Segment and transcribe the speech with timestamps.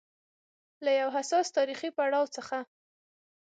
[0.83, 2.57] له يو حساس تاریخي پړاو څخه